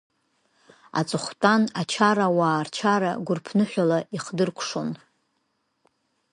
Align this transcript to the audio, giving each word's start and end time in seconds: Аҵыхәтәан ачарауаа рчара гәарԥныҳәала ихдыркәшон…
Аҵыхәтәан 0.99 1.63
ачарауаа 1.81 2.65
рчара 2.67 3.11
гәарԥныҳәала 3.25 3.97
ихдыркәшон… 4.15 4.89